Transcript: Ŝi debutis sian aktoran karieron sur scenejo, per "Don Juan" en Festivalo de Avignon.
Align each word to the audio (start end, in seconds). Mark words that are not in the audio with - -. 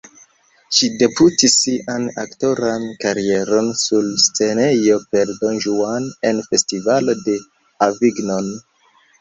Ŝi 0.77 0.87
debutis 1.01 1.57
sian 1.63 2.07
aktoran 2.23 2.87
karieron 3.05 3.69
sur 3.83 4.07
scenejo, 4.23 4.97
per 5.13 5.35
"Don 5.45 5.63
Juan" 5.67 6.11
en 6.31 6.43
Festivalo 6.49 7.17
de 7.29 7.37
Avignon. 7.91 8.51